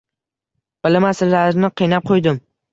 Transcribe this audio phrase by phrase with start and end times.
[0.87, 2.45] Bilaman, sizlarni qiynab qo‘ydim